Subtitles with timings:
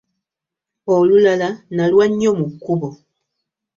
[0.95, 2.89] Olulala nalwa nnyo mu kkubo.